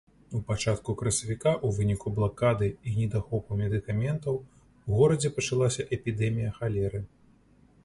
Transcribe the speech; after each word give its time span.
У 0.37 0.39
пачатку 0.45 0.93
красавіка 1.01 1.51
ў 1.51 1.67
выніку 1.79 2.13
блакады 2.19 2.69
і 2.91 2.95
недахопу 3.01 3.59
медыкаментаў 3.61 4.41
у 4.41 4.89
горадзе 5.03 5.33
пачалася 5.39 5.89
эпідэмія 6.01 6.49
халеры. 6.61 7.07